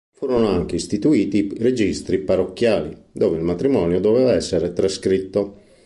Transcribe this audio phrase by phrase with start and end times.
[0.09, 5.59] Furono anche istituiti i registri parrocchiali, dove il matrimonio doveva essere trascritto.